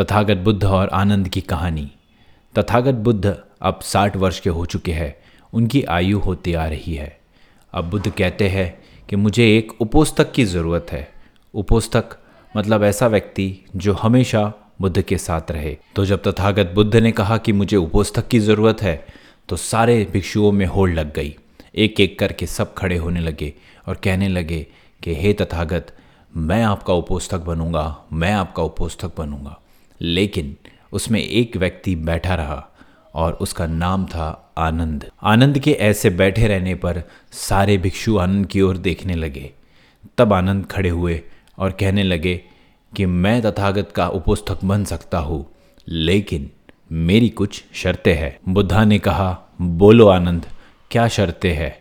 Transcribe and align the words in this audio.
तथागत 0.00 0.36
बुद्ध 0.36 0.64
और 0.64 0.88
आनंद 0.88 1.28
की 1.28 1.40
कहानी। 1.40 1.90
तथागत 2.58 2.94
बुद्ध 2.94 3.36
अब 3.62 3.80
साठ 3.82 4.16
वर्ष 4.16 4.40
के 4.40 4.50
हो 4.50 4.64
चुके 4.66 4.92
हैं। 4.92 5.14
उनकी 5.52 5.82
आयु 5.82 6.18
होती 6.18 6.54
आ 6.54 6.66
रही 6.66 6.94
है। 6.94 7.20
अब 7.72 7.90
बुद्ध 7.90 8.10
कहते 8.10 8.48
हैं 8.48 8.82
कि 9.08 9.16
मुझे 9.16 9.58
एक 9.58 9.72
उपोस्तक 9.80 10.32
की 10.32 10.44
ज़रूरत 10.44 10.86
है। 10.92 11.08
उपोस्तक 11.54 12.16
मतलब 12.56 12.84
ऐसा 12.84 13.06
व्यक्ति 13.06 13.64
जो 13.76 13.92
हमेशा 13.92 14.52
बुद्ध 14.80 15.02
के 15.02 15.18
साथ 15.18 15.50
रहे। 15.50 15.76
तो 15.96 16.04
जब 16.04 16.22
तथागत 16.22 16.72
बुद्ध 16.74 16.96
ने 16.96 17.12
कहा 17.12 17.36
कि 17.36 17.52
मुझे 17.52 17.76
उपोस्तक 17.76 18.28
की 18.28 18.38
ज़रूरत 18.38 18.82
है 18.82 19.06
तो 19.48 19.56
सारे 19.56 20.04
भिक्षुओं 20.12 20.52
में 20.52 20.66
होड़ 20.66 20.90
लग 20.90 21.14
गई। 21.14 21.36
एक 21.74 22.00
एक 22.00 22.18
करके 22.18 22.46
सब 22.46 22.74
खड़े 22.74 22.96
होने 22.96 23.20
लगे 23.20 23.54
और 23.88 23.94
कहने 23.94 24.28
लगे 24.28 24.66
कि, 25.02 25.14
हे 25.14 25.32
तथागत, 25.32 25.96
मैं 26.36 26.62
आपका 26.64 26.94
उपोस्तक 26.94 27.40
बनूँगा, 27.40 28.04
मैं 28.12 28.32
आपका 28.32 28.62
उपोस्तक 28.62 29.12
बनूँगा। 29.18 29.60
लेकिन 30.00 30.56
उसमें 30.92 31.20
एक 31.20 31.56
व्यक्ति 31.56 31.96
बैठा 31.96 32.34
रहा 32.34 32.66
और 33.14 33.32
उसका 33.32 33.66
नाम 33.66 34.06
था 34.06 34.52
आनंद। 34.58 35.10
आनंद 35.22 35.58
के 35.58 35.72
ऐसे 35.72 36.10
बैठे 36.10 36.48
रहने 36.48 36.74
पर 36.74 37.02
सारे 37.32 37.78
भिक्षु 37.78 38.18
आनंद 38.18 38.46
की 38.46 38.60
ओर 38.60 38.76
देखने 38.76 39.14
लगे। 39.14 39.52
तब 40.18 40.32
आनंद 40.32 40.66
खड़े 40.66 40.88
हुए 40.88 41.22
और 41.58 41.70
कहने 41.70 42.02
लगे 42.02 42.40
कि 42.96 43.06
मैं 43.06 43.42
तथागत 43.42 43.92
का 43.94 44.08
उपोस्तक 44.08 44.64
बन 44.64 44.84
सकता 44.84 45.18
हूँ, 45.18 45.46
लेकिन 45.88 46.50
मेरी 46.92 47.28
कुछ 47.28 47.64
शर्तें 47.72 48.14
हैं। 48.14 48.38
बुद्धा 48.48 48.84
ने 48.84 48.98
कहा, 48.98 49.38
बोलो 49.60 50.08
आनंद, 50.08 50.46
क्या 50.90 51.08
शर्तें 51.08 51.54
हैं? 51.54 51.78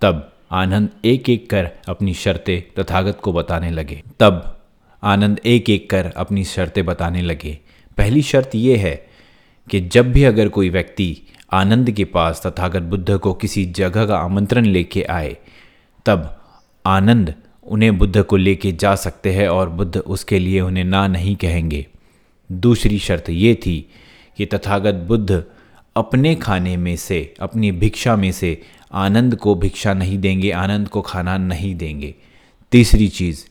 तब 0.00 0.32
आनंद 0.50 0.88
एक 1.04 1.30
एक 1.30 1.50
कर 1.50 1.70
अपनी 1.88 2.14
शर्तें 2.14 2.82
तथागत 2.82 3.20
को 3.22 3.32
बताने 3.32 3.70
लगे। 3.70 4.02
तब 4.20 4.55
आनंद 5.02 5.40
एक 5.46 5.70
एक 5.70 5.90
कर 5.90 6.06
अपनी 6.16 6.44
शर्तें 6.44 6.86
बताने 6.86 7.22
लगे। 7.22 7.58
पहली 7.98 8.22
शर्त 8.22 8.50
यह 8.54 8.80
है 8.80 9.06
कि 9.70 9.80
जब 9.80 10.12
भी 10.12 10.24
अगर 10.24 10.48
कोई 10.48 10.70
व्यक्ति 10.70 11.22
आनंद 11.52 11.90
के 11.90 12.04
पास 12.04 12.46
तथागत 12.46 12.82
बुद्ध 12.82 13.18
को 13.18 13.34
किसी 13.34 13.64
जगह 13.64 14.06
का 14.06 14.16
आमंत्रण 14.18 14.64
लेके 14.64 15.02
आए, 15.02 15.36
तब 16.06 16.42
आनंद 16.86 17.34
उन्हें 17.64 17.98
बुद्ध 17.98 18.22
को 18.22 18.36
लेके 18.36 18.72
जा 18.72 18.94
सकते 18.94 19.32
हैं 19.32 19.48
और 19.48 19.68
बुद्ध 19.68 19.96
उसके 19.96 20.38
लिए 20.38 20.60
उन्हें 20.60 20.84
ना 20.84 21.06
नहीं 21.06 21.36
कहेंगे। 21.36 21.86
दूसरी 22.52 22.98
शर्त 22.98 23.30
ये 23.30 23.54
थी 23.54 23.90
कि 24.36 24.46
तथागत 24.46 24.94
बुद्ध 24.94 25.44
अपने 25.96 26.34
खाने 26.34 26.76
में 26.76 26.96
से, 26.96 27.34
अपनी 27.40 27.72
भिक्षा 27.72 28.16
में 28.16 28.32
से 28.32 28.62
आनंद 28.92 29.36
को 29.36 29.54
भिक्षा 29.54 29.94
नहीं 29.94 30.18
देंगे, 30.18 30.50
आनंद 30.50 30.88
को 30.88 31.00
खाना 31.00 31.38
नहीं 31.38 31.74
देंगे। 31.74 32.14
तीसरी 32.72 33.08
चीज़ 33.08 33.44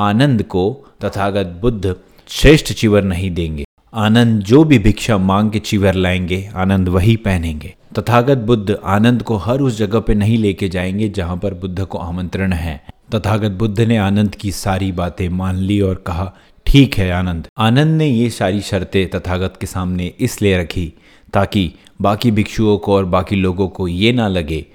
आनंद 0.00 0.42
को 0.42 0.86
तथागत 1.04 1.58
बुद्ध 1.60 1.96
श्रेष्ठ 2.28 2.72
चिवर 2.72 3.02
नहीं 3.02 3.30
देंगे। 3.30 3.64
आनंद 3.94 4.42
जो 4.42 4.64
भी 4.64 4.78
भिक्षा 4.78 5.18
मांग 5.18 5.50
के 5.50 5.58
चिवर 5.58 5.94
लाएँगे, 5.94 6.50
आनंद 6.54 6.88
वही 6.88 7.16
पहनेंगे। 7.16 7.74
तथागत 7.98 8.38
बुद्ध 8.38 8.78
आनंद 8.84 9.22
को 9.22 9.36
हर 9.36 9.60
उस 9.60 9.78
जगह 9.78 10.00
पे 10.00 10.14
नहीं 10.14 10.38
लेके 10.38 10.68
जाएँगे 10.68 11.08
जहाँ 11.08 11.36
पर 11.36 11.54
बुद्ध 11.54 11.84
को 11.84 11.98
आमंत्रण 11.98 12.52
है। 12.52 12.84
तथागत 13.14 13.50
बुद्ध 13.50 13.80
ने 13.80 13.96
आनंद 13.96 14.34
की 14.34 14.52
सारी 14.52 14.92
बातें 14.92 15.28
मान 15.28 15.56
ली 15.56 15.80
और 15.80 15.94
कहा, 15.94 16.32
ठीक 16.66 16.94
है, 16.94 17.12
आनंद। 17.12 17.46
आनंद 17.58 17.98
ने 17.98 18.06
ये 18.06 18.30
सारी 18.30 18.60
शर्तें 18.60 19.10
तथागत 19.10 19.54
के 19.60 19.66
सामने 19.66 20.12
इसलिए 20.20 20.58
रखी 20.58 20.92
ताकि 21.32 21.72
बाकी 22.00 22.30
भिक्षुओं 22.30 22.78
को 22.78 22.94
और 22.94 23.04
बाकी 23.04 23.36
लोगों 23.36 23.68
को 23.68 23.88
ये 23.88 24.12
ना 24.12 24.28
लगे 24.28 24.66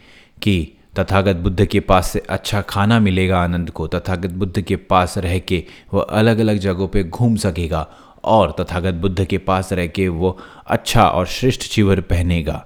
कि 0.42 0.75
तथागत 1.00 1.36
बुद्ध 1.36 1.66
के 1.66 1.80
पास 1.80 2.10
से 2.10 2.20
अच्छा 2.20 2.62
खाना 2.62 3.00
मिलेगा 3.00 3.40
आनंद 3.40 3.70
को, 3.70 3.88
तथागत 3.88 4.30
बुद्ध 4.30 4.62
के 4.62 4.76
पास 4.76 5.18
रह 5.18 5.38
के 5.40 5.64
वह 5.94 6.02
अलग 6.02 6.40
अलग 6.40 6.58
जगहों 6.58 6.88
पे 6.88 7.04
घूम 7.04 7.36
सकेगा 7.36 7.88
और 8.24 8.56
तथागत 8.60 8.94
बुद्ध 8.94 9.26
के 9.26 9.38
पास 9.38 9.74
रह 9.74 9.88
के 9.88 10.08
वो 10.08 10.38
अच्छा 10.68 11.08
और 11.08 11.26
श्रेष्ठ 11.26 11.62
चिवर 11.62 12.02
पहनेगा। 12.02 12.66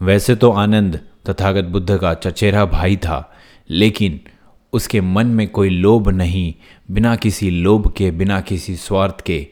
वैसे 0.00 0.34
तो 0.36 0.50
आनंद 0.50 1.00
तथागत 1.30 1.64
बुद्ध 1.64 1.96
का 1.98 2.14
चचेरा 2.14 2.64
भाई 2.66 2.96
था, 2.96 3.32
लेकिन 3.70 4.20
उसके 4.72 5.00
मन 5.00 5.26
में 5.26 5.48
कोई 5.48 5.68
लोभ 5.70 6.08
नहीं। 6.08 6.54
बिना 6.90 7.16
किसी 7.16 7.50
लोभ 7.50 7.92
के, 7.96 8.10
बिना 8.10 8.40
किसी 8.40 8.76
स्वार्थ 8.76 9.20
के 9.20 9.46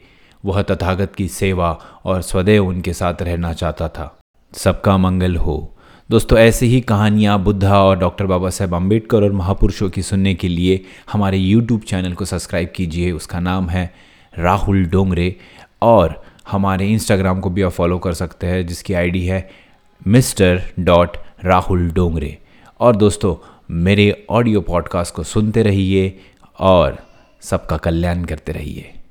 वह 0.45 0.61
तथागत 0.61 1.15
की 1.15 1.27
सेवा 1.27 1.71
और 2.05 2.21
स्वदेव 2.21 2.67
उनके 2.67 2.93
साथ 2.93 3.21
रहना 3.21 3.53
चाहता 3.53 3.87
था। 3.87 4.15
सबका 4.53 4.97
मंगल 4.97 5.35
हो। 5.35 5.69
दोस्तों, 6.09 6.37
ऐसे 6.39 6.65
ही 6.65 6.81
कहानियाँ 6.81 7.37
बुद्धा 7.43 7.79
और 7.83 7.97
डॉक्टर 7.99 8.25
बाबा 8.25 8.49
साहेब 8.49 8.73
अंबेडकर 8.75 9.23
और 9.23 9.31
महापुरुषों 9.31 9.89
की 9.89 10.01
सुनने 10.01 10.33
के 10.35 10.47
लिए 10.47 10.83
हमारे 11.11 11.37
यूट्यूब 11.37 11.81
चैनल 11.81 12.13
को 12.13 12.25
सब्सक्राइब 12.25 12.71
कीजिए। 12.75 13.11
उसका 13.11 13.39
नाम 13.39 13.69
है 13.69 13.93
राहुल 14.37 14.85
डोंगरे 14.85 15.35
और 15.81 16.23
हमारे 16.51 16.87
इंस्टाग्राम 16.87 17.39
को 17.39 17.49
भी 17.49 17.61
आप 17.61 17.71
फॉलो 17.71 17.97
कर 17.97 18.13
सकते 18.13 18.47
हैं, 18.47 18.67
जिसकी 18.67 18.93
आईडी 18.93 19.25
है 19.25 19.49
मिस्टर 20.07 20.61
डॉट 20.79 21.17
राहुल 21.45 21.89
डोंगरे। 21.91 22.37
और 22.79 22.95
दोस्तों, 22.95 23.35
मेरे 23.71 24.25
ऑडियो 24.29 24.61
पॉडकास्ट 24.61 25.15
को 25.15 25.23
सुनते 25.23 25.63
रहिए 25.63 26.19
और 26.59 26.97
सबका 27.41 27.77
कल्याण 27.77 28.25
करते 28.25 28.51
रहिए। 28.51 28.93